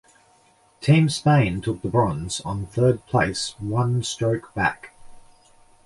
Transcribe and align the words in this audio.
Team 0.79 1.09
Spain 1.09 1.61
took 1.61 1.83
the 1.83 1.87
bronze 1.87 2.39
on 2.41 2.65
third 2.65 3.05
place 3.05 3.53
one 3.59 4.01
stroke 4.01 4.51
back. 4.55 4.93